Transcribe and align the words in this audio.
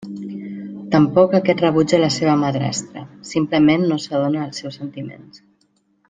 Tampoc 0.95 1.35
aquest 1.39 1.59
rebutja 1.65 1.99
la 1.99 2.09
seva 2.15 2.33
madrastra, 2.45 3.03
simplement 3.35 3.85
no 3.91 3.99
s’adona 4.05 4.45
dels 4.47 4.63
seus 4.63 4.79
sentiments. 4.83 5.43